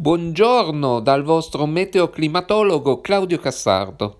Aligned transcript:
Buongiorno 0.00 1.00
dal 1.00 1.22
vostro 1.22 1.66
meteoclimatologo 1.66 3.02
Claudio 3.02 3.36
Cassardo. 3.36 4.16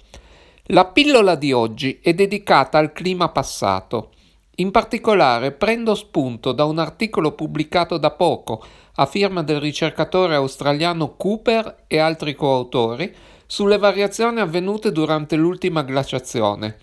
La 0.65 0.85
pillola 0.85 1.37
di 1.37 1.53
oggi 1.55 2.01
è 2.03 2.13
dedicata 2.13 2.77
al 2.77 2.93
clima 2.93 3.31
passato. 3.31 4.11
In 4.57 4.73
particolare 4.73 5.53
prendo 5.53 5.95
spunto 5.95 6.53
da 6.53 6.65
un 6.65 6.79
articolo 6.79 7.33
pubblicato 7.33 7.97
da 7.97 8.11
poco 8.11 8.63
a 8.97 9.07
firma 9.07 9.43
del 9.43 9.59
ricercatore 9.59 10.35
australiano 10.35 11.17
Cooper 11.17 11.85
e 11.87 11.97
altri 11.97 12.35
coautori 12.35 13.15
sulle 13.47 13.79
variazioni 13.79 14.41
avvenute 14.41 14.93
durante 14.93 15.35
l'ultima 15.37 15.81
glaciazione, 15.81 16.77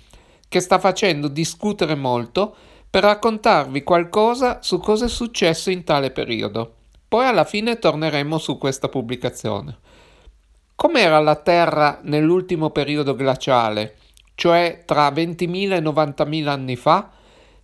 che 0.50 0.60
sta 0.60 0.80
facendo 0.80 1.28
discutere 1.28 1.94
molto 1.94 2.56
per 2.90 3.04
raccontarvi 3.04 3.84
qualcosa 3.84 4.64
su 4.64 4.80
cosa 4.80 5.06
è 5.06 5.08
successo 5.08 5.70
in 5.70 5.84
tale 5.84 6.10
periodo. 6.10 6.77
Poi 7.08 7.26
alla 7.26 7.46
fine 7.46 7.80
torneremo 7.80 8.38
su 8.38 8.58
questa 8.58 8.90
pubblicazione. 8.90 9.78
Com'era 10.76 11.20
la 11.20 11.36
Terra 11.36 12.00
nell'ultimo 12.04 12.70
periodo 12.70 13.16
glaciale, 13.16 13.96
cioè 14.36 14.84
tra 14.86 15.10
20.000 15.10 15.72
e 15.72 15.80
90.000 15.80 16.48
anni 16.48 16.76
fa? 16.76 17.10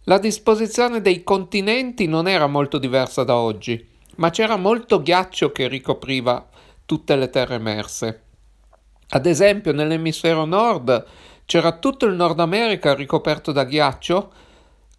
La 0.06 0.18
disposizione 0.18 1.02
dei 1.02 1.24
continenti 1.24 2.08
non 2.08 2.28
era 2.28 2.48
molto 2.48 2.78
diversa 2.78 3.24
da 3.24 3.36
oggi, 3.36 3.86
ma 4.16 4.30
c'era 4.30 4.56
molto 4.56 5.02
ghiaccio 5.02 5.52
che 5.52 5.68
ricopriva 5.68 6.48
tutte 6.86 7.16
le 7.16 7.30
terre 7.30 7.56
emerse. 7.56 8.22
Ad 9.10 9.26
esempio, 9.26 9.74
nell'emisfero 9.74 10.46
nord 10.46 11.06
c'era 11.46 11.74
tutto 11.74 12.06
il 12.06 12.16
Nord 12.16 12.40
America 12.40 12.96
ricoperto 12.96 13.52
da 13.52 13.66
ghiaccio, 13.66 14.32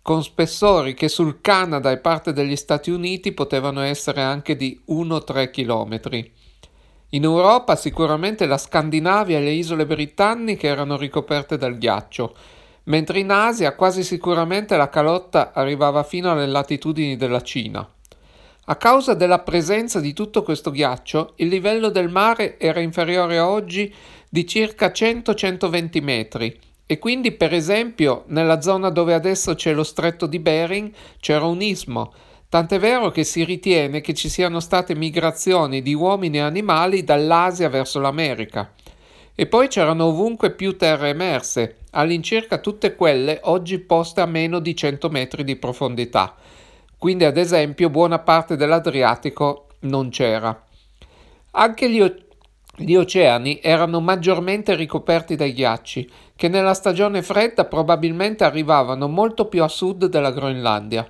con 0.04 0.22
spessori 0.22 0.92
che 0.92 1.08
sul 1.08 1.40
Canada 1.40 1.90
e 1.90 1.96
parte 1.96 2.34
degli 2.34 2.56
Stati 2.56 2.90
Uniti 2.90 3.32
potevano 3.32 3.80
essere 3.80 4.20
anche 4.20 4.54
di 4.54 4.78
1-3 4.90 5.48
km. 5.48 6.28
In 7.08 7.24
Europa 7.24 7.74
sicuramente 7.74 8.44
la 8.44 8.58
Scandinavia 8.58 9.38
e 9.38 9.40
le 9.40 9.52
isole 9.52 9.86
britanniche 9.86 10.66
erano 10.66 10.98
ricoperte 10.98 11.56
dal 11.56 11.78
ghiaccio, 11.78 12.36
mentre 12.84 13.20
in 13.20 13.30
Asia 13.30 13.74
quasi 13.74 14.04
sicuramente 14.04 14.76
la 14.76 14.90
calotta 14.90 15.54
arrivava 15.54 16.02
fino 16.02 16.30
alle 16.30 16.48
latitudini 16.48 17.16
della 17.16 17.40
Cina. 17.40 17.90
A 18.66 18.76
causa 18.76 19.14
della 19.14 19.38
presenza 19.38 20.00
di 20.00 20.12
tutto 20.12 20.42
questo 20.42 20.70
ghiaccio, 20.70 21.32
il 21.36 21.48
livello 21.48 21.88
del 21.88 22.10
mare 22.10 22.58
era 22.58 22.80
inferiore 22.80 23.38
a 23.38 23.48
oggi 23.48 23.90
di 24.28 24.46
circa 24.46 24.88
100-120 24.88 26.02
metri 26.02 26.60
e 26.86 26.98
quindi, 26.98 27.32
per 27.32 27.54
esempio, 27.54 28.24
nella 28.26 28.60
zona 28.60 28.90
dove 28.90 29.14
adesso 29.14 29.54
c'è 29.54 29.72
lo 29.72 29.84
stretto 29.84 30.26
di 30.26 30.38
Bering 30.38 30.92
c'era 31.18 31.46
un 31.46 31.62
istmo, 31.62 32.12
tant'è 32.50 32.78
vero 32.78 33.10
che 33.10 33.24
si 33.24 33.42
ritiene 33.42 34.02
che 34.02 34.12
ci 34.12 34.28
siano 34.28 34.60
state 34.60 34.94
migrazioni 34.94 35.80
di 35.80 35.94
uomini 35.94 36.36
e 36.36 36.40
animali 36.40 37.02
dall'Asia 37.02 37.70
verso 37.70 38.00
l'America. 38.00 38.70
E 39.34 39.46
poi 39.46 39.68
c'erano 39.68 40.04
ovunque 40.04 40.52
più 40.52 40.76
terre 40.76 41.08
emerse, 41.08 41.78
all'incirca 41.92 42.58
tutte 42.58 42.94
quelle 42.94 43.40
oggi 43.44 43.78
poste 43.78 44.20
a 44.20 44.26
meno 44.26 44.58
di 44.58 44.76
100 44.76 45.08
metri 45.08 45.42
di 45.42 45.56
profondità. 45.56 46.36
Quindi, 46.98 47.24
ad 47.24 47.36
esempio, 47.38 47.90
buona 47.90 48.18
parte 48.18 48.56
dell'Adriatico 48.56 49.68
non 49.80 50.10
c'era. 50.10 50.64
Anche 51.52 51.90
gli, 51.90 52.14
gli 52.76 52.94
oceani 52.94 53.60
erano 53.62 54.00
maggiormente 54.00 54.74
ricoperti 54.74 55.36
dai 55.36 55.52
ghiacci, 55.52 56.10
che 56.34 56.48
nella 56.48 56.74
stagione 56.74 57.22
fredda 57.22 57.64
probabilmente 57.64 58.44
arrivavano 58.44 59.08
molto 59.08 59.46
più 59.46 59.62
a 59.62 59.68
sud 59.68 60.06
della 60.06 60.32
Groenlandia. 60.32 61.08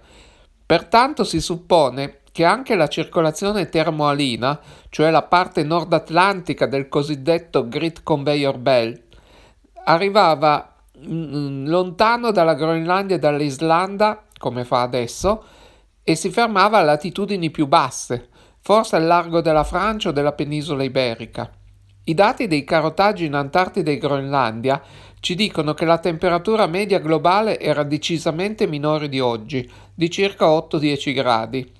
Pertanto 0.66 1.24
si 1.24 1.40
suppone 1.40 2.20
che 2.32 2.44
anche 2.44 2.74
la 2.74 2.88
circolazione 2.88 3.68
termoalina, 3.68 4.58
cioè 4.90 5.10
la 5.10 5.22
parte 5.22 5.62
nord-atlantica 5.62 6.66
del 6.66 6.88
cosiddetto 6.88 7.68
Great 7.68 8.02
Conveyor 8.02 8.58
Belt, 8.58 9.02
arrivava 9.84 10.74
mm, 10.98 11.66
lontano 11.66 12.32
dalla 12.32 12.54
Groenlandia 12.54 13.16
e 13.16 13.18
dall'Islanda, 13.20 14.24
come 14.36 14.64
fa 14.64 14.82
adesso, 14.82 15.44
e 16.02 16.14
si 16.16 16.30
fermava 16.30 16.78
a 16.78 16.82
latitudini 16.82 17.50
più 17.50 17.66
basse, 17.66 18.28
forse 18.64 18.96
al 18.96 19.04
largo 19.04 19.42
della 19.42 19.62
Francia 19.62 20.08
o 20.08 20.12
della 20.12 20.32
penisola 20.32 20.82
iberica. 20.82 21.52
I 22.04 22.14
dati 22.14 22.46
dei 22.46 22.64
carotaggi 22.64 23.26
in 23.26 23.34
Antartide 23.34 23.92
e 23.92 23.98
Groenlandia 23.98 24.80
ci 25.20 25.34
dicono 25.34 25.74
che 25.74 25.84
la 25.84 25.98
temperatura 25.98 26.66
media 26.66 26.98
globale 26.98 27.60
era 27.60 27.82
decisamente 27.82 28.66
minore 28.66 29.10
di 29.10 29.20
oggi, 29.20 29.70
di 29.92 30.08
circa 30.08 30.46
8-10 30.46 31.12
gradi. 31.12 31.72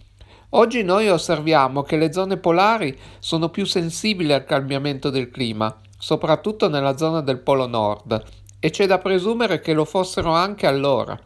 Oggi 0.51 0.83
noi 0.83 1.09
osserviamo 1.09 1.83
che 1.85 1.97
le 1.97 2.13
zone 2.13 2.37
polari 2.37 2.95
sono 3.19 3.49
più 3.49 3.65
sensibili 3.65 4.35
al 4.35 4.45
cambiamento 4.45 5.09
del 5.09 5.31
clima, 5.31 5.75
soprattutto 5.99 6.69
nella 6.69 6.99
zona 6.99 7.23
del 7.23 7.41
Polo 7.41 7.67
Nord, 7.67 8.23
e 8.61 8.69
c'è 8.69 8.87
da 8.87 8.99
presumere 8.99 9.61
che 9.61 9.73
lo 9.73 9.87
fossero 9.87 10.33
anche 10.33 10.67
allora. 10.67 11.19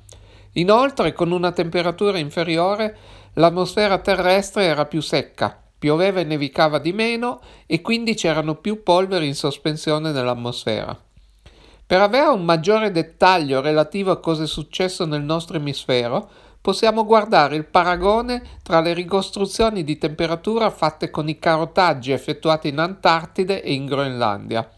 Inoltre, 0.53 1.13
con 1.13 1.33
una 1.33 1.51
temperatura 1.51 2.19
inferiore, 2.19 2.97
l'atmosfera 3.39 3.99
terrestre 3.99 4.65
era 4.65 4.85
più 4.85 5.01
secca, 5.01 5.57
pioveva 5.79 6.21
e 6.21 6.25
nevicava 6.25 6.79
di 6.79 6.93
meno 6.93 7.41
e 7.67 7.81
quindi 7.81 8.15
c'erano 8.15 8.57
più 8.57 8.83
polveri 8.83 9.27
in 9.27 9.35
sospensione 9.35 10.11
nell'atmosfera. 10.11 10.97
Per 11.87 12.01
avere 12.01 12.29
un 12.29 12.45
maggiore 12.45 12.91
dettaglio 12.91 13.61
relativo 13.61 14.11
a 14.11 14.19
cosa 14.19 14.43
è 14.43 14.47
successo 14.47 15.07
nel 15.07 15.23
nostro 15.23 15.57
emisfero, 15.57 16.29
possiamo 16.61 17.05
guardare 17.05 17.55
il 17.55 17.65
paragone 17.65 18.43
tra 18.63 18.81
le 18.81 18.93
ricostruzioni 18.93 19.85
di 19.85 19.97
temperatura 19.97 20.69
fatte 20.71 21.09
con 21.09 21.29
i 21.29 21.39
carotaggi 21.39 22.11
effettuati 22.11 22.69
in 22.69 22.79
Antartide 22.79 23.63
e 23.63 23.73
in 23.73 23.87
Groenlandia. 23.87 24.69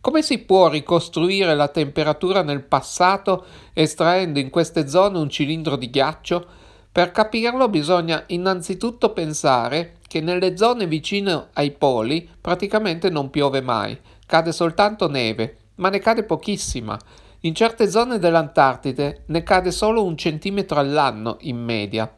Come 0.00 0.22
si 0.22 0.38
può 0.38 0.68
ricostruire 0.68 1.54
la 1.54 1.68
temperatura 1.68 2.42
nel 2.42 2.64
passato 2.64 3.44
estraendo 3.72 4.40
in 4.40 4.50
queste 4.50 4.88
zone 4.88 5.18
un 5.18 5.30
cilindro 5.30 5.76
di 5.76 5.88
ghiaccio? 5.88 6.60
Per 6.92 7.10
capirlo 7.10 7.70
bisogna 7.70 8.22
innanzitutto 8.26 9.14
pensare 9.14 9.94
che 10.06 10.20
nelle 10.20 10.58
zone 10.58 10.86
vicine 10.86 11.48
ai 11.54 11.70
poli 11.70 12.28
praticamente 12.38 13.08
non 13.08 13.30
piove 13.30 13.62
mai, 13.62 13.98
cade 14.26 14.52
soltanto 14.52 15.08
neve, 15.08 15.56
ma 15.76 15.88
ne 15.88 16.00
cade 16.00 16.24
pochissima. 16.24 16.98
In 17.40 17.54
certe 17.54 17.88
zone 17.88 18.18
dell'Antartide 18.18 19.22
ne 19.28 19.42
cade 19.42 19.70
solo 19.70 20.04
un 20.04 20.18
centimetro 20.18 20.78
all'anno 20.78 21.38
in 21.40 21.56
media. 21.56 22.14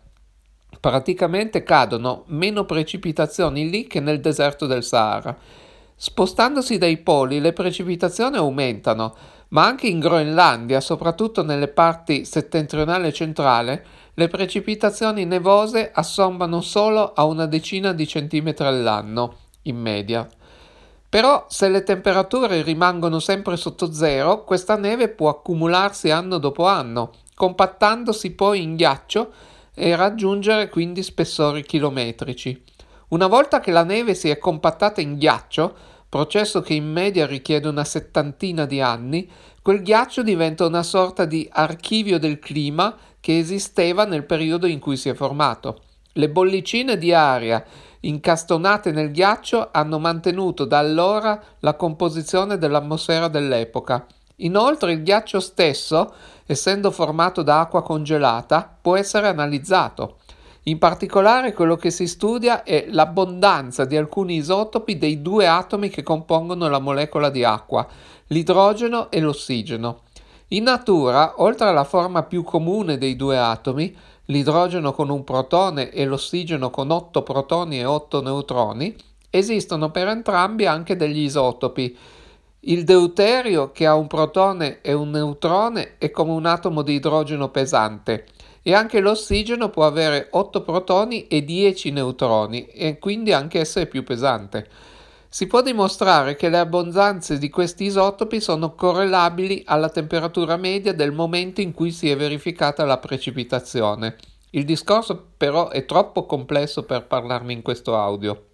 Praticamente 0.80 1.62
cadono 1.62 2.24
meno 2.26 2.64
precipitazioni 2.64 3.70
lì 3.70 3.86
che 3.86 4.00
nel 4.00 4.20
deserto 4.20 4.66
del 4.66 4.82
Sahara 4.82 5.38
Spostandosi 5.96 6.76
dai 6.76 6.98
poli 6.98 7.40
le 7.40 7.52
precipitazioni 7.52 8.36
aumentano, 8.36 9.14
ma 9.54 9.66
anche 9.66 9.86
in 9.86 10.00
Groenlandia, 10.00 10.80
soprattutto 10.80 11.44
nelle 11.44 11.68
parti 11.68 12.24
settentrionale 12.24 13.08
e 13.08 13.12
centrale, 13.12 13.86
le 14.14 14.26
precipitazioni 14.26 15.24
nevose 15.24 15.92
assombano 15.94 16.60
solo 16.60 17.12
a 17.14 17.24
una 17.24 17.46
decina 17.46 17.92
di 17.92 18.06
centimetri 18.06 18.66
all'anno, 18.66 19.36
in 19.62 19.76
media. 19.76 20.28
Però 21.08 21.46
se 21.48 21.68
le 21.68 21.84
temperature 21.84 22.62
rimangono 22.62 23.20
sempre 23.20 23.56
sotto 23.56 23.92
zero, 23.92 24.42
questa 24.42 24.76
neve 24.76 25.08
può 25.08 25.28
accumularsi 25.28 26.10
anno 26.10 26.38
dopo 26.38 26.66
anno, 26.66 27.12
compattandosi 27.36 28.32
poi 28.32 28.60
in 28.60 28.74
ghiaccio 28.74 29.32
e 29.72 29.94
raggiungere 29.94 30.68
quindi 30.68 31.04
spessori 31.04 31.62
chilometrici. 31.62 32.60
Una 33.08 33.28
volta 33.28 33.60
che 33.60 33.70
la 33.70 33.84
neve 33.84 34.14
si 34.14 34.30
è 34.30 34.38
compattata 34.38 35.00
in 35.00 35.16
ghiaccio, 35.16 35.92
processo 36.14 36.60
che 36.60 36.74
in 36.74 36.88
media 36.88 37.26
richiede 37.26 37.66
una 37.66 37.82
settantina 37.82 38.66
di 38.66 38.80
anni, 38.80 39.28
quel 39.60 39.82
ghiaccio 39.82 40.22
diventa 40.22 40.64
una 40.64 40.84
sorta 40.84 41.24
di 41.24 41.48
archivio 41.50 42.20
del 42.20 42.38
clima 42.38 42.96
che 43.18 43.36
esisteva 43.36 44.04
nel 44.04 44.22
periodo 44.22 44.68
in 44.68 44.78
cui 44.78 44.96
si 44.96 45.08
è 45.08 45.14
formato. 45.14 45.80
Le 46.12 46.30
bollicine 46.30 46.96
di 46.98 47.12
aria 47.12 47.64
incastonate 47.98 48.92
nel 48.92 49.10
ghiaccio 49.10 49.70
hanno 49.72 49.98
mantenuto 49.98 50.64
da 50.64 50.78
allora 50.78 51.42
la 51.58 51.74
composizione 51.74 52.58
dell'atmosfera 52.58 53.26
dell'epoca. 53.26 54.06
Inoltre 54.36 54.92
il 54.92 55.02
ghiaccio 55.02 55.40
stesso, 55.40 56.14
essendo 56.46 56.92
formato 56.92 57.42
da 57.42 57.58
acqua 57.58 57.82
congelata, 57.82 58.72
può 58.80 58.94
essere 58.96 59.26
analizzato. 59.26 60.18
In 60.66 60.78
particolare 60.78 61.52
quello 61.52 61.76
che 61.76 61.90
si 61.90 62.06
studia 62.06 62.62
è 62.62 62.86
l'abbondanza 62.88 63.84
di 63.84 63.98
alcuni 63.98 64.36
isotopi 64.36 64.96
dei 64.96 65.20
due 65.20 65.46
atomi 65.46 65.90
che 65.90 66.02
compongono 66.02 66.66
la 66.70 66.78
molecola 66.78 67.28
di 67.28 67.44
acqua, 67.44 67.86
l'idrogeno 68.28 69.10
e 69.10 69.20
l'ossigeno. 69.20 70.04
In 70.48 70.62
natura, 70.62 71.34
oltre 71.42 71.68
alla 71.68 71.84
forma 71.84 72.22
più 72.22 72.44
comune 72.44 72.96
dei 72.96 73.14
due 73.14 73.36
atomi, 73.36 73.94
l'idrogeno 74.26 74.94
con 74.94 75.10
un 75.10 75.22
protone 75.22 75.90
e 75.90 76.06
l'ossigeno 76.06 76.70
con 76.70 76.90
8 76.90 77.22
protoni 77.22 77.80
e 77.80 77.84
8 77.84 78.22
neutroni, 78.22 78.96
esistono 79.28 79.90
per 79.90 80.08
entrambi 80.08 80.64
anche 80.64 80.96
degli 80.96 81.24
isotopi. 81.24 81.94
Il 82.60 82.84
deuterio, 82.84 83.70
che 83.70 83.84
ha 83.84 83.94
un 83.94 84.06
protone 84.06 84.80
e 84.80 84.94
un 84.94 85.10
neutrone, 85.10 85.98
è 85.98 86.10
come 86.10 86.32
un 86.32 86.46
atomo 86.46 86.80
di 86.80 86.94
idrogeno 86.94 87.50
pesante 87.50 88.28
e 88.66 88.72
anche 88.72 89.00
l'ossigeno 89.00 89.68
può 89.68 89.84
avere 89.84 90.28
8 90.30 90.62
protoni 90.62 91.26
e 91.28 91.44
10 91.44 91.90
neutroni 91.90 92.64
e 92.68 92.98
quindi 92.98 93.30
anche 93.30 93.60
essere 93.60 93.86
più 93.86 94.02
pesante. 94.02 94.66
Si 95.28 95.46
può 95.46 95.60
dimostrare 95.60 96.34
che 96.34 96.48
le 96.48 96.58
abbondanze 96.58 97.38
di 97.38 97.50
questi 97.50 97.84
isotopi 97.84 98.40
sono 98.40 98.74
correlabili 98.74 99.64
alla 99.66 99.90
temperatura 99.90 100.56
media 100.56 100.94
del 100.94 101.12
momento 101.12 101.60
in 101.60 101.72
cui 101.72 101.90
si 101.90 102.08
è 102.08 102.16
verificata 102.16 102.86
la 102.86 102.96
precipitazione. 102.96 104.16
Il 104.50 104.64
discorso 104.64 105.32
però 105.36 105.68
è 105.68 105.84
troppo 105.84 106.24
complesso 106.24 106.84
per 106.84 107.06
parlarne 107.06 107.52
in 107.52 107.60
questo 107.60 107.96
audio. 107.96 108.46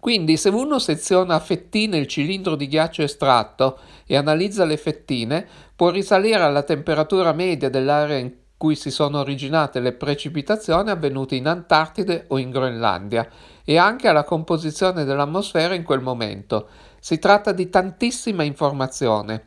Quindi 0.00 0.38
se 0.38 0.48
uno 0.48 0.78
seziona 0.78 1.34
a 1.34 1.40
fettine 1.40 1.98
il 1.98 2.06
cilindro 2.06 2.54
di 2.54 2.68
ghiaccio 2.68 3.02
estratto 3.02 3.78
e 4.06 4.16
analizza 4.16 4.64
le 4.64 4.78
fettine, 4.78 5.46
può 5.74 5.90
risalire 5.90 6.40
alla 6.40 6.62
temperatura 6.62 7.32
media 7.32 7.68
dell'area 7.68 8.16
in 8.16 8.32
cui 8.56 8.74
si 8.74 8.90
sono 8.90 9.18
originate 9.18 9.80
le 9.80 9.92
precipitazioni 9.92 10.90
avvenute 10.90 11.34
in 11.34 11.46
Antartide 11.46 12.24
o 12.28 12.38
in 12.38 12.50
Groenlandia 12.50 13.28
e 13.64 13.76
anche 13.76 14.08
alla 14.08 14.24
composizione 14.24 15.04
dell'atmosfera 15.04 15.74
in 15.74 15.82
quel 15.82 16.00
momento. 16.00 16.68
Si 16.98 17.18
tratta 17.18 17.52
di 17.52 17.68
tantissima 17.68 18.42
informazione. 18.42 19.44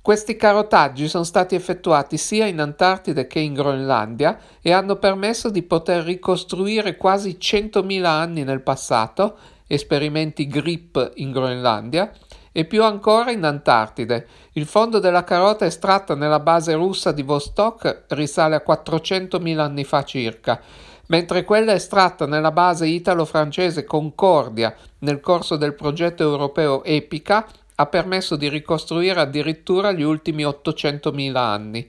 Questi 0.00 0.36
carotaggi 0.36 1.06
sono 1.06 1.24
stati 1.24 1.54
effettuati 1.54 2.16
sia 2.16 2.46
in 2.46 2.60
Antartide 2.60 3.26
che 3.26 3.40
in 3.40 3.52
Groenlandia 3.52 4.38
e 4.62 4.72
hanno 4.72 4.96
permesso 4.96 5.50
di 5.50 5.62
poter 5.62 6.02
ricostruire 6.02 6.96
quasi 6.96 7.36
100.000 7.38 8.04
anni 8.04 8.42
nel 8.42 8.62
passato, 8.62 9.36
esperimenti 9.66 10.46
GRIP 10.46 11.12
in 11.16 11.30
Groenlandia, 11.30 12.10
e 12.58 12.64
più 12.64 12.82
ancora 12.82 13.30
in 13.30 13.44
Antartide. 13.44 14.26
Il 14.54 14.66
fondo 14.66 14.98
della 14.98 15.22
carota 15.22 15.64
estratta 15.64 16.16
nella 16.16 16.40
base 16.40 16.74
russa 16.74 17.12
di 17.12 17.22
Vostok 17.22 18.06
risale 18.08 18.56
a 18.56 18.64
400.000 18.66 19.58
anni 19.60 19.84
fa 19.84 20.02
circa 20.02 20.60
mentre 21.06 21.44
quella 21.44 21.72
estratta 21.72 22.26
nella 22.26 22.50
base 22.50 22.86
italo-francese 22.86 23.84
Concordia 23.84 24.74
nel 24.98 25.20
corso 25.20 25.54
del 25.54 25.74
progetto 25.74 26.24
europeo 26.24 26.82
Epica 26.82 27.46
ha 27.76 27.86
permesso 27.86 28.34
di 28.34 28.48
ricostruire 28.48 29.20
addirittura 29.20 29.92
gli 29.92 30.02
ultimi 30.02 30.42
800.000 30.42 31.36
anni. 31.36 31.88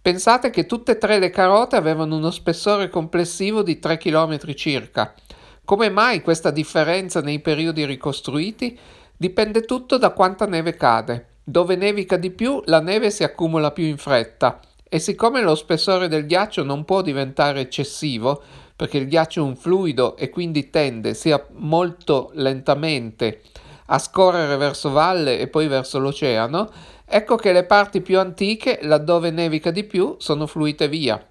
Pensate 0.00 0.50
che 0.50 0.66
tutte 0.66 0.92
e 0.92 0.98
tre 0.98 1.18
le 1.18 1.30
carote 1.30 1.74
avevano 1.74 2.14
uno 2.14 2.30
spessore 2.30 2.88
complessivo 2.88 3.64
di 3.64 3.80
3 3.80 3.98
km 3.98 4.54
circa. 4.54 5.12
Come 5.64 5.90
mai 5.90 6.22
questa 6.22 6.52
differenza 6.52 7.20
nei 7.20 7.40
periodi 7.40 7.84
ricostruiti? 7.84 8.78
Dipende 9.16 9.62
tutto 9.62 9.96
da 9.96 10.10
quanta 10.10 10.46
neve 10.46 10.74
cade. 10.74 11.26
Dove 11.42 11.76
nevica 11.76 12.16
di 12.16 12.30
più, 12.30 12.60
la 12.66 12.80
neve 12.80 13.10
si 13.10 13.24
accumula 13.24 13.70
più 13.70 13.84
in 13.84 13.96
fretta 13.96 14.60
e 14.88 14.98
siccome 14.98 15.40
lo 15.40 15.54
spessore 15.54 16.06
del 16.06 16.26
ghiaccio 16.26 16.62
non 16.62 16.84
può 16.84 17.02
diventare 17.02 17.60
eccessivo, 17.60 18.42
perché 18.74 18.98
il 18.98 19.08
ghiaccio 19.08 19.40
è 19.40 19.46
un 19.46 19.56
fluido 19.56 20.16
e 20.16 20.28
quindi 20.28 20.70
tende 20.70 21.14
sia 21.14 21.44
molto 21.52 22.30
lentamente 22.34 23.42
a 23.86 23.98
scorrere 23.98 24.56
verso 24.56 24.90
valle 24.90 25.38
e 25.38 25.48
poi 25.48 25.66
verso 25.66 25.98
l'oceano, 25.98 26.70
ecco 27.04 27.36
che 27.36 27.52
le 27.52 27.64
parti 27.64 28.00
più 28.00 28.18
antiche, 28.18 28.80
laddove 28.82 29.30
nevica 29.30 29.70
di 29.70 29.84
più, 29.84 30.16
sono 30.18 30.46
fluite 30.46 30.88
via. 30.88 31.24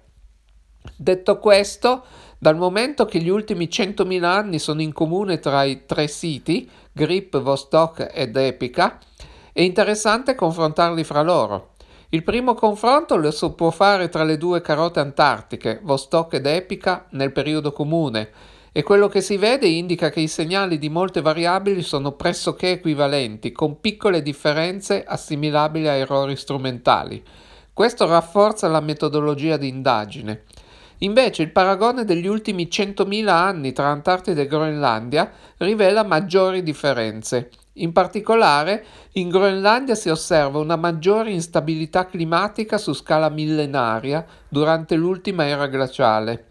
Detto 0.96 1.38
questo, 1.38 2.04
dal 2.46 2.56
momento 2.56 3.06
che 3.06 3.18
gli 3.18 3.28
ultimi 3.28 3.64
100.000 3.64 4.22
anni 4.22 4.60
sono 4.60 4.80
in 4.80 4.92
comune 4.92 5.40
tra 5.40 5.64
i 5.64 5.84
tre 5.84 6.06
siti, 6.06 6.70
Grip, 6.92 7.40
Vostok 7.40 8.08
ed 8.14 8.36
Epica, 8.36 9.00
è 9.52 9.62
interessante 9.62 10.36
confrontarli 10.36 11.02
fra 11.02 11.22
loro. 11.22 11.70
Il 12.10 12.22
primo 12.22 12.54
confronto 12.54 13.16
lo 13.16 13.32
si 13.32 13.50
può 13.50 13.72
fare 13.72 14.08
tra 14.08 14.22
le 14.22 14.36
due 14.36 14.60
carote 14.60 15.00
antartiche, 15.00 15.80
Vostok 15.82 16.34
ed 16.34 16.46
Epica, 16.46 17.06
nel 17.10 17.32
periodo 17.32 17.72
comune, 17.72 18.30
e 18.70 18.84
quello 18.84 19.08
che 19.08 19.22
si 19.22 19.36
vede 19.36 19.66
indica 19.66 20.10
che 20.10 20.20
i 20.20 20.28
segnali 20.28 20.78
di 20.78 20.88
molte 20.88 21.20
variabili 21.22 21.82
sono 21.82 22.12
pressoché 22.12 22.70
equivalenti, 22.70 23.50
con 23.50 23.80
piccole 23.80 24.22
differenze 24.22 25.02
assimilabili 25.02 25.88
a 25.88 25.94
errori 25.94 26.36
strumentali. 26.36 27.20
Questo 27.72 28.06
rafforza 28.06 28.68
la 28.68 28.78
metodologia 28.78 29.56
di 29.56 29.66
indagine. 29.66 30.44
Invece 30.98 31.42
il 31.42 31.52
paragone 31.52 32.04
degli 32.04 32.26
ultimi 32.26 32.68
100.000 32.70 33.28
anni 33.28 33.72
tra 33.72 33.88
Antartide 33.88 34.42
e 34.42 34.46
Groenlandia 34.46 35.30
rivela 35.58 36.02
maggiori 36.04 36.62
differenze. 36.62 37.50
In 37.74 37.92
particolare, 37.92 38.84
in 39.12 39.28
Groenlandia 39.28 39.94
si 39.94 40.08
osserva 40.08 40.58
una 40.58 40.76
maggiore 40.76 41.30
instabilità 41.30 42.06
climatica 42.06 42.78
su 42.78 42.94
scala 42.94 43.28
millenaria 43.28 44.24
durante 44.48 44.94
l'ultima 44.94 45.46
era 45.46 45.66
glaciale, 45.66 46.46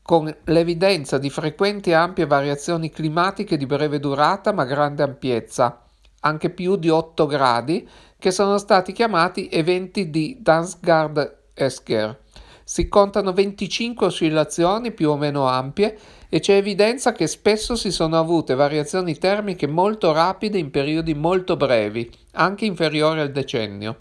con 0.00 0.32
l'evidenza 0.44 1.18
di 1.18 1.28
frequenti 1.28 1.90
e 1.90 1.94
ampie 1.94 2.26
variazioni 2.26 2.90
climatiche 2.90 3.56
di 3.56 3.66
breve 3.66 3.98
durata 3.98 4.52
ma 4.52 4.64
grande 4.64 5.02
ampiezza, 5.02 5.82
anche 6.20 6.50
più 6.50 6.76
di 6.76 6.88
8 6.88 7.26
gradi, 7.26 7.88
che 8.16 8.30
sono 8.30 8.58
stati 8.58 8.92
chiamati 8.92 9.48
eventi 9.48 10.10
di 10.10 10.38
Dansgaard-Esker. 10.40 12.26
Si 12.68 12.86
contano 12.86 13.32
25 13.32 14.08
oscillazioni 14.08 14.92
più 14.92 15.08
o 15.08 15.16
meno 15.16 15.46
ampie 15.46 15.98
e 16.28 16.38
c'è 16.38 16.56
evidenza 16.56 17.12
che 17.12 17.26
spesso 17.26 17.74
si 17.76 17.90
sono 17.90 18.18
avute 18.18 18.54
variazioni 18.54 19.16
termiche 19.16 19.66
molto 19.66 20.12
rapide 20.12 20.58
in 20.58 20.70
periodi 20.70 21.14
molto 21.14 21.56
brevi, 21.56 22.10
anche 22.32 22.66
inferiori 22.66 23.20
al 23.20 23.32
decennio. 23.32 23.96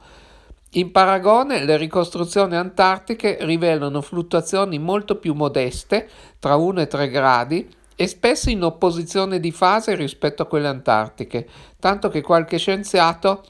In 0.71 0.91
paragone, 0.91 1.63
le 1.63 1.77
ricostruzioni 1.77 2.57
antartiche 2.57 3.37
rivelano 3.39 4.01
fluttuazioni 4.01 4.79
molto 4.79 5.15
più 5.15 5.33
modeste, 5.33 6.09
tra 6.37 6.57
1 6.57 6.81
e 6.81 6.87
3 6.87 7.09
gradi, 7.09 7.69
e 7.95 8.05
spesso 8.05 8.49
in 8.49 8.63
opposizione 8.63 9.39
di 9.39 9.53
fase 9.53 9.95
rispetto 9.95 10.41
a 10.41 10.45
quelle 10.45 10.67
antartiche, 10.67 11.47
tanto 11.79 12.09
che 12.09 12.19
qualche 12.19 12.57
scienziato 12.57 13.45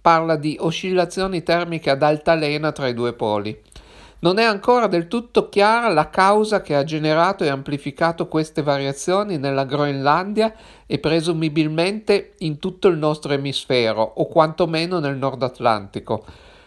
parla 0.00 0.36
di 0.36 0.56
oscillazioni 0.58 1.42
termiche 1.42 1.90
ad 1.90 2.02
altalena 2.02 2.72
tra 2.72 2.88
i 2.88 2.94
due 2.94 3.12
poli. 3.12 3.60
Non 4.24 4.38
è 4.38 4.42
ancora 4.42 4.86
del 4.86 5.06
tutto 5.06 5.50
chiara 5.50 5.88
la 5.88 6.08
causa 6.08 6.62
che 6.62 6.74
ha 6.74 6.82
generato 6.82 7.44
e 7.44 7.48
amplificato 7.48 8.26
queste 8.26 8.62
variazioni 8.62 9.36
nella 9.36 9.66
Groenlandia 9.66 10.54
e 10.86 10.98
presumibilmente 10.98 12.32
in 12.38 12.58
tutto 12.58 12.88
il 12.88 12.96
nostro 12.96 13.34
emisfero, 13.34 14.00
o 14.00 14.26
quantomeno 14.26 14.98
nel 14.98 15.18
Nord 15.18 15.42
Atlantico. 15.42 16.24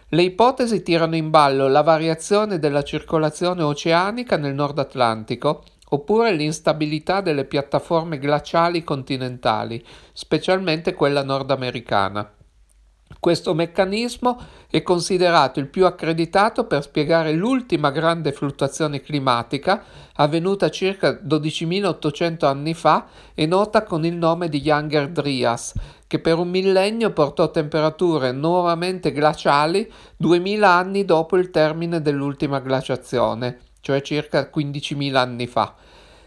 Le 0.09 0.21
ipotesi 0.21 0.83
tirano 0.83 1.15
in 1.15 1.31
ballo 1.31 1.67
la 1.67 1.81
variazione 1.81 2.59
della 2.59 2.83
circolazione 2.83 3.63
oceanica 3.63 4.37
nel 4.37 4.53
Nord 4.53 4.77
Atlantico, 4.77 5.63
oppure 5.89 6.33
l'instabilità 6.33 7.21
delle 7.21 7.45
piattaforme 7.45 8.19
glaciali 8.19 8.83
continentali, 8.83 9.83
specialmente 10.13 10.93
quella 10.93 11.23
nordamericana. 11.23 12.33
Questo 13.19 13.53
meccanismo 13.53 14.39
è 14.69 14.83
considerato 14.83 15.59
il 15.59 15.67
più 15.67 15.85
accreditato 15.85 16.65
per 16.65 16.83
spiegare 16.83 17.31
l'ultima 17.33 17.89
grande 17.89 18.31
fluttuazione 18.31 19.01
climatica 19.01 19.83
avvenuta 20.15 20.69
circa 20.69 21.19
12.800 21.21 22.45
anni 22.45 22.73
fa 22.73 23.07
e 23.33 23.45
nota 23.45 23.83
con 23.83 24.05
il 24.05 24.15
nome 24.15 24.49
di 24.49 24.61
Younger 24.61 25.09
Dryas, 25.09 25.73
che 26.05 26.19
per 26.19 26.37
un 26.37 26.49
millennio 26.49 27.11
portò 27.11 27.49
temperature 27.49 28.31
nuovamente 28.31 29.11
glaciali 29.11 29.91
2000 30.17 30.69
anni 30.69 31.03
dopo 31.03 31.37
il 31.37 31.49
termine 31.49 32.01
dell'ultima 32.01 32.59
glaciazione, 32.59 33.59
cioè 33.81 34.01
circa 34.01 34.49
15.000 34.53 35.15
anni 35.15 35.47
fa. 35.47 35.75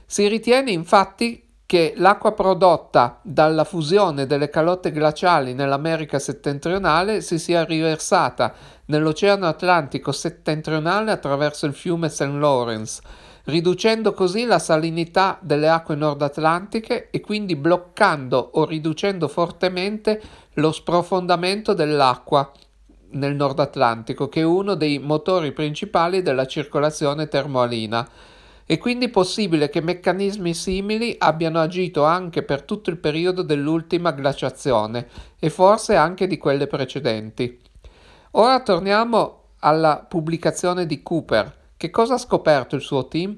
Si 0.07 0.27
ritiene 0.27 0.71
infatti 0.71 1.50
che 1.71 1.93
l'acqua 1.95 2.33
prodotta 2.33 3.21
dalla 3.23 3.63
fusione 3.63 4.27
delle 4.27 4.51
calotte 4.51 4.91
glaciali 4.91 5.55
nell'America 5.55 6.19
settentrionale 6.19 7.21
si 7.21 7.39
sia 7.39 7.63
riversata 7.63 8.53
nell'Oceano 8.87 9.47
Atlantico 9.47 10.11
settentrionale 10.11 11.13
attraverso 11.13 11.67
il 11.67 11.73
fiume 11.73 12.09
St. 12.09 12.23
Lawrence, 12.23 13.01
riducendo 13.45 14.13
così 14.15 14.47
la 14.47 14.59
salinità 14.59 15.39
delle 15.41 15.69
acque 15.69 15.95
nord-atlantiche 15.95 17.09
e 17.09 17.21
quindi 17.21 17.55
bloccando 17.55 18.51
o 18.55 18.65
riducendo 18.65 19.29
fortemente 19.29 20.21
lo 20.55 20.73
sprofondamento 20.73 21.73
dell'acqua 21.73 22.51
nel 23.11 23.37
Nord 23.37 23.61
Atlantico, 23.61 24.29
che 24.29 24.41
è 24.41 24.45
uno 24.45 24.75
dei 24.75 24.99
motori 24.99 25.53
principali 25.53 26.21
della 26.21 26.49
circolazione 26.49 27.29
termoalina 27.29 28.09
è 28.71 28.79
quindi 28.79 29.09
possibile 29.09 29.69
che 29.69 29.81
meccanismi 29.81 30.55
simili 30.55 31.17
abbiano 31.19 31.59
agito 31.59 32.05
anche 32.05 32.45
per 32.45 32.63
tutto 32.63 32.91
il 32.91 32.99
periodo 32.99 33.43
dell'ultima 33.43 34.13
glaciazione 34.13 35.09
e 35.41 35.51
forse 35.51 35.97
anche 35.97 36.29
di 36.29 36.39
quelle 36.39 36.69
precedenti. 36.69 37.61
Ora 38.35 38.63
torniamo 38.63 39.55
alla 39.59 40.07
pubblicazione 40.09 40.87
di 40.87 41.03
Cooper. 41.03 41.53
Che 41.77 41.91
cosa 41.91 42.15
ha 42.15 42.19
scoperto 42.19 42.77
il 42.77 42.83
suo 42.83 43.09
team? 43.09 43.37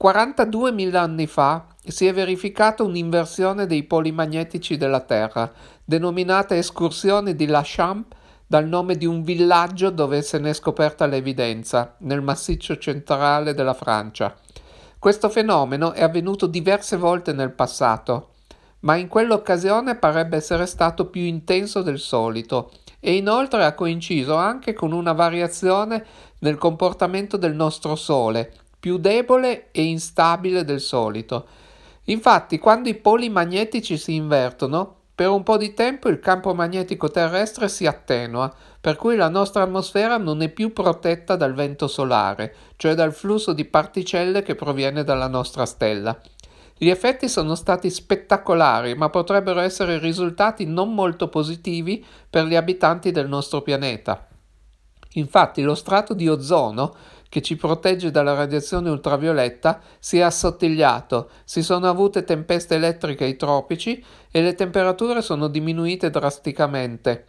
42.000 0.00 0.94
anni 0.94 1.26
fa 1.26 1.66
si 1.84 2.06
è 2.06 2.14
verificata 2.14 2.84
un'inversione 2.84 3.66
dei 3.66 3.82
poli 3.82 4.12
magnetici 4.12 4.76
della 4.76 5.00
Terra, 5.00 5.50
denominata 5.84 6.56
escursione 6.56 7.34
di 7.34 7.46
Lachamp 7.46 8.14
dal 8.46 8.68
nome 8.68 8.94
di 8.94 9.06
un 9.06 9.24
villaggio 9.24 9.90
dove 9.90 10.22
se 10.22 10.38
ne 10.38 10.50
è 10.50 10.52
scoperta 10.52 11.06
l'evidenza, 11.06 11.96
nel 12.02 12.22
massiccio 12.22 12.78
centrale 12.78 13.52
della 13.52 13.74
Francia. 13.74 14.32
Questo 15.00 15.30
fenomeno 15.30 15.92
è 15.92 16.02
avvenuto 16.02 16.46
diverse 16.46 16.98
volte 16.98 17.32
nel 17.32 17.52
passato, 17.52 18.32
ma 18.80 18.96
in 18.96 19.08
quell'occasione 19.08 19.94
parebbe 19.94 20.36
essere 20.36 20.66
stato 20.66 21.06
più 21.06 21.22
intenso 21.22 21.80
del 21.80 21.98
solito 21.98 22.70
e 23.00 23.16
inoltre 23.16 23.64
ha 23.64 23.72
coinciso 23.72 24.36
anche 24.36 24.74
con 24.74 24.92
una 24.92 25.12
variazione 25.12 26.04
nel 26.40 26.58
comportamento 26.58 27.38
del 27.38 27.54
nostro 27.54 27.96
Sole, 27.96 28.52
più 28.78 28.98
debole 28.98 29.68
e 29.70 29.84
instabile 29.84 30.66
del 30.66 30.80
solito. 30.80 31.46
Infatti, 32.04 32.58
quando 32.58 32.90
i 32.90 32.94
poli 32.94 33.30
magnetici 33.30 33.96
si 33.96 34.14
invertono, 34.14 34.96
per 35.14 35.30
un 35.30 35.42
po' 35.42 35.56
di 35.56 35.72
tempo 35.72 36.10
il 36.10 36.20
campo 36.20 36.52
magnetico 36.52 37.10
terrestre 37.10 37.70
si 37.70 37.86
attenua, 37.86 38.54
per 38.80 38.96
cui 38.96 39.14
la 39.14 39.28
nostra 39.28 39.62
atmosfera 39.62 40.16
non 40.16 40.40
è 40.40 40.48
più 40.48 40.72
protetta 40.72 41.36
dal 41.36 41.52
vento 41.52 41.86
solare, 41.86 42.54
cioè 42.76 42.94
dal 42.94 43.12
flusso 43.12 43.52
di 43.52 43.66
particelle 43.66 44.42
che 44.42 44.54
proviene 44.54 45.04
dalla 45.04 45.28
nostra 45.28 45.66
stella. 45.66 46.18
Gli 46.78 46.88
effetti 46.88 47.28
sono 47.28 47.54
stati 47.56 47.90
spettacolari, 47.90 48.94
ma 48.94 49.10
potrebbero 49.10 49.60
essere 49.60 49.98
risultati 49.98 50.64
non 50.64 50.94
molto 50.94 51.28
positivi 51.28 52.02
per 52.30 52.46
gli 52.46 52.56
abitanti 52.56 53.10
del 53.10 53.28
nostro 53.28 53.60
pianeta. 53.60 54.26
Infatti 55.14 55.60
lo 55.60 55.74
strato 55.74 56.14
di 56.14 56.26
ozono, 56.26 56.94
che 57.28 57.42
ci 57.42 57.56
protegge 57.56 58.10
dalla 58.10 58.32
radiazione 58.32 58.88
ultravioletta, 58.88 59.80
si 59.98 60.18
è 60.18 60.22
assottigliato, 60.22 61.30
si 61.44 61.62
sono 61.62 61.86
avute 61.86 62.24
tempeste 62.24 62.76
elettriche 62.76 63.24
ai 63.24 63.36
tropici 63.36 64.02
e 64.30 64.40
le 64.40 64.54
temperature 64.54 65.20
sono 65.20 65.48
diminuite 65.48 66.08
drasticamente. 66.08 67.26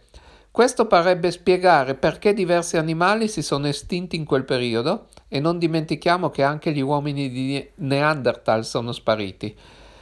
Questo 0.52 0.86
parebbe 0.86 1.30
spiegare 1.30 1.94
perché 1.94 2.34
diversi 2.34 2.76
animali 2.76 3.26
si 3.26 3.40
sono 3.40 3.68
estinti 3.68 4.16
in 4.16 4.26
quel 4.26 4.44
periodo 4.44 5.06
e 5.26 5.40
non 5.40 5.56
dimentichiamo 5.56 6.28
che 6.28 6.42
anche 6.42 6.72
gli 6.72 6.82
uomini 6.82 7.30
di 7.30 7.70
Neanderthal 7.76 8.62
sono 8.62 8.92
spariti. 8.92 9.56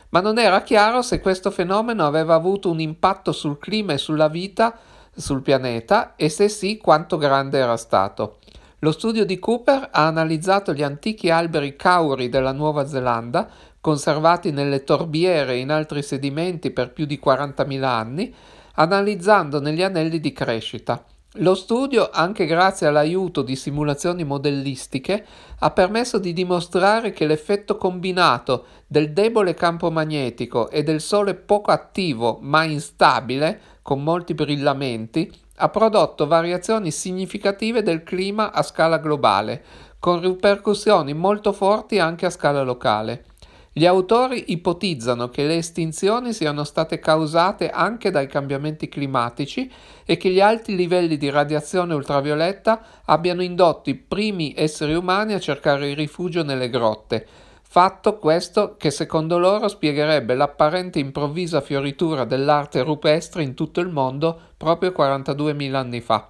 Ma 0.09 0.21
non 0.21 0.41
era 0.41 0.63
chiaro 0.63 1.03
se 1.03 1.21
questo 1.21 1.53
fenomeno 1.53 2.05
aveva 2.05 2.35
avuto 2.35 2.69
un 2.69 2.81
impatto 2.81 3.31
sul 3.31 3.59
clima 3.59 3.93
e 3.93 3.99
sulla 3.99 4.27
vita 4.27 4.77
sul 5.15 5.41
pianeta 5.41 6.17
e 6.17 6.29
se 6.29 6.49
sì 6.49 6.79
quanto 6.79 7.17
grande 7.17 7.59
era 7.59 7.77
stato. 7.77 8.39
Lo 8.81 8.91
studio 8.91 9.25
di 9.25 9.39
Cooper 9.39 9.91
ha 9.93 10.07
analizzato 10.09 10.73
gli 10.73 10.83
antichi 10.83 11.31
alberi 11.31 11.77
cauri 11.77 12.29
della 12.29 12.51
Nuova 12.51 12.89
Zelanda, 12.89 13.49
conservati 13.81 14.51
nelle 14.51 14.83
torbiere 14.83 15.53
e 15.53 15.59
in 15.59 15.71
altri 15.71 16.03
sedimenti 16.03 16.73
per 16.73 16.93
più 16.93 17.05
di 17.05 17.21
40.000 17.25 17.83
anni, 17.85 18.35
analizzando 18.81 19.61
negli 19.61 19.83
anelli 19.83 20.21
di 20.21 20.33
crescita. 20.33 21.05
Lo 21.35 21.55
studio, 21.55 22.11
anche 22.11 22.47
grazie 22.47 22.87
all'aiuto 22.87 23.43
di 23.43 23.55
simulazioni 23.55 24.25
modellistiche, 24.25 25.25
ha 25.59 25.71
permesso 25.71 26.19
di 26.19 26.33
dimostrare 26.33 27.13
che 27.13 27.27
l'effetto 27.27 27.77
combinato 27.77 28.65
del 28.87 29.13
debole 29.13 29.55
campo 29.55 29.91
magnetico 29.91 30.71
e 30.71 30.83
del 30.83 31.01
Sole 31.01 31.35
poco 31.35 31.71
attivo 31.71 32.39
ma 32.41 32.65
instabile, 32.65 33.61
con 33.83 34.03
molti 34.03 34.35
brillamenti, 34.35 35.31
ha 35.57 35.69
prodotto 35.69 36.27
variazioni 36.27 36.91
significative 36.91 37.83
del 37.83 38.03
clima 38.03 38.51
a 38.51 38.63
scala 38.63 38.97
globale, 38.97 39.63
con 39.99 40.21
ripercussioni 40.21 41.13
molto 41.13 41.53
forti 41.53 41.99
anche 41.99 42.27
a 42.27 42.31
scala 42.31 42.63
locale. 42.63 43.25
Gli 43.73 43.87
autori 43.87 44.47
ipotizzano 44.49 45.29
che 45.29 45.47
le 45.47 45.55
estinzioni 45.55 46.33
siano 46.33 46.65
state 46.65 46.99
causate 46.99 47.71
anche 47.71 48.11
dai 48.11 48.27
cambiamenti 48.27 48.89
climatici 48.89 49.71
e 50.05 50.17
che 50.17 50.31
gli 50.31 50.41
alti 50.41 50.75
livelli 50.75 51.17
di 51.17 51.31
radiazione 51.31 51.95
ultravioletta 51.95 52.85
abbiano 53.05 53.45
indotto 53.45 53.89
i 53.89 53.95
primi 53.95 54.53
esseri 54.57 54.95
umani 54.95 55.35
a 55.35 55.39
cercare 55.39 55.95
rifugio 55.95 56.43
nelle 56.43 56.69
grotte, 56.69 57.25
fatto 57.63 58.19
questo 58.19 58.75
che 58.77 58.91
secondo 58.91 59.39
loro 59.39 59.69
spiegherebbe 59.69 60.35
l'apparente 60.35 60.99
improvvisa 60.99 61.61
fioritura 61.61 62.25
dell'arte 62.25 62.83
rupestre 62.83 63.45
in 63.45 63.55
tutto 63.55 63.79
il 63.79 63.89
mondo 63.89 64.37
proprio 64.57 64.91
42.000 64.91 65.75
anni 65.75 66.01
fa. 66.01 66.29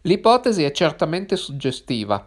L'ipotesi 0.00 0.62
è 0.64 0.72
certamente 0.72 1.36
suggestiva. 1.36 2.26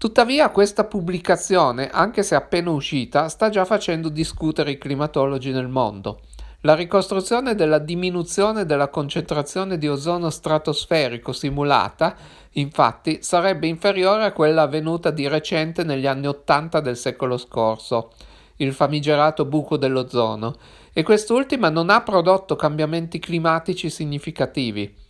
Tuttavia 0.00 0.48
questa 0.48 0.84
pubblicazione, 0.84 1.90
anche 1.90 2.22
se 2.22 2.34
appena 2.34 2.70
uscita, 2.70 3.28
sta 3.28 3.50
già 3.50 3.66
facendo 3.66 4.08
discutere 4.08 4.70
i 4.70 4.78
climatologi 4.78 5.52
nel 5.52 5.68
mondo. 5.68 6.20
La 6.62 6.74
ricostruzione 6.74 7.54
della 7.54 7.76
diminuzione 7.76 8.64
della 8.64 8.88
concentrazione 8.88 9.76
di 9.76 9.86
ozono 9.86 10.30
stratosferico 10.30 11.32
simulata, 11.32 12.16
infatti, 12.52 13.18
sarebbe 13.20 13.66
inferiore 13.66 14.24
a 14.24 14.32
quella 14.32 14.62
avvenuta 14.62 15.10
di 15.10 15.28
recente 15.28 15.84
negli 15.84 16.06
anni 16.06 16.28
Ottanta 16.28 16.80
del 16.80 16.96
secolo 16.96 17.36
scorso, 17.36 18.12
il 18.56 18.72
famigerato 18.72 19.44
buco 19.44 19.76
dell'ozono, 19.76 20.56
e 20.94 21.02
quest'ultima 21.02 21.68
non 21.68 21.90
ha 21.90 22.00
prodotto 22.00 22.56
cambiamenti 22.56 23.18
climatici 23.18 23.90
significativi. 23.90 25.08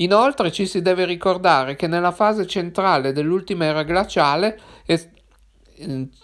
Inoltre 0.00 0.50
ci 0.50 0.66
si 0.66 0.82
deve 0.82 1.04
ricordare 1.04 1.76
che 1.76 1.86
nella 1.86 2.12
fase 2.12 2.46
centrale 2.46 3.12
dell'ultima 3.12 3.66
era 3.66 3.82
glaciale 3.82 4.58
eh, 4.86 5.08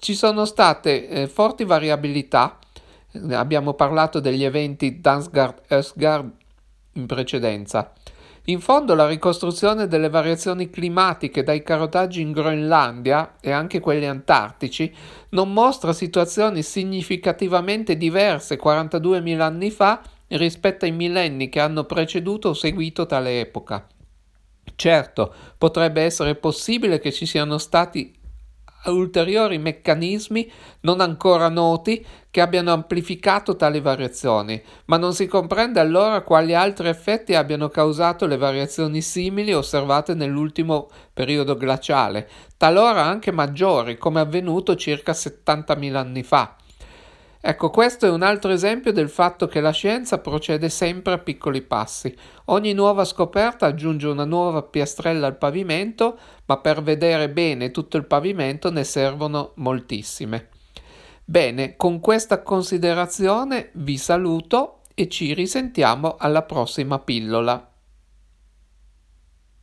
ci 0.00 0.14
sono 0.14 0.44
state 0.44 1.08
eh, 1.08 1.26
forti 1.28 1.64
variabilità, 1.64 2.58
abbiamo 3.30 3.74
parlato 3.74 4.20
degli 4.20 4.44
eventi 4.44 5.00
Dansgaard-Ösgard 5.00 6.30
in 6.94 7.06
precedenza. 7.06 7.92
In 8.48 8.60
fondo 8.60 8.94
la 8.94 9.08
ricostruzione 9.08 9.88
delle 9.88 10.08
variazioni 10.08 10.70
climatiche 10.70 11.42
dai 11.42 11.62
carotaggi 11.62 12.20
in 12.20 12.32
Groenlandia 12.32 13.36
e 13.40 13.50
anche 13.50 13.80
quelli 13.80 14.06
antartici 14.06 14.94
non 15.30 15.52
mostra 15.52 15.92
situazioni 15.92 16.62
significativamente 16.62 17.96
diverse 17.96 18.58
42.000 18.58 19.40
anni 19.40 19.70
fa 19.70 20.00
rispetto 20.28 20.84
ai 20.84 20.92
millenni 20.92 21.48
che 21.48 21.60
hanno 21.60 21.84
preceduto 21.84 22.50
o 22.50 22.54
seguito 22.54 23.06
tale 23.06 23.40
epoca. 23.40 23.86
Certo, 24.74 25.34
potrebbe 25.56 26.02
essere 26.02 26.34
possibile 26.34 26.98
che 26.98 27.12
ci 27.12 27.26
siano 27.26 27.58
stati 27.58 28.16
ulteriori 28.90 29.58
meccanismi 29.58 30.50
non 30.80 31.00
ancora 31.00 31.48
noti 31.48 32.04
che 32.30 32.40
abbiano 32.40 32.72
amplificato 32.72 33.56
tali 33.56 33.80
variazioni, 33.80 34.62
ma 34.86 34.96
non 34.96 35.14
si 35.14 35.26
comprende 35.26 35.80
allora 35.80 36.20
quali 36.22 36.54
altri 36.54 36.88
effetti 36.88 37.34
abbiano 37.34 37.68
causato 37.68 38.26
le 38.26 38.36
variazioni 38.36 39.00
simili 39.00 39.52
osservate 39.52 40.14
nell'ultimo 40.14 40.88
periodo 41.12 41.56
glaciale, 41.56 42.28
talora 42.56 43.02
anche 43.04 43.32
maggiori, 43.32 43.96
come 43.96 44.20
avvenuto 44.20 44.76
circa 44.76 45.12
70.000 45.12 45.94
anni 45.94 46.22
fa. 46.22 46.56
Ecco, 47.40 47.70
questo 47.70 48.06
è 48.06 48.10
un 48.10 48.22
altro 48.22 48.50
esempio 48.50 48.92
del 48.92 49.08
fatto 49.08 49.46
che 49.46 49.60
la 49.60 49.70
scienza 49.70 50.18
procede 50.18 50.68
sempre 50.68 51.12
a 51.12 51.18
piccoli 51.18 51.62
passi. 51.62 52.14
Ogni 52.46 52.72
nuova 52.72 53.04
scoperta 53.04 53.66
aggiunge 53.66 54.08
una 54.08 54.24
nuova 54.24 54.62
piastrella 54.62 55.26
al 55.26 55.38
pavimento, 55.38 56.18
ma 56.46 56.58
per 56.58 56.82
vedere 56.82 57.30
bene 57.30 57.70
tutto 57.70 57.96
il 57.96 58.06
pavimento 58.06 58.70
ne 58.70 58.84
servono 58.84 59.52
moltissime. 59.56 60.48
Bene, 61.24 61.76
con 61.76 62.00
questa 62.00 62.42
considerazione 62.42 63.70
vi 63.74 63.96
saluto 63.96 64.80
e 64.94 65.08
ci 65.08 65.34
risentiamo 65.34 66.16
alla 66.18 66.42
prossima 66.42 66.98
pillola. 66.98 67.70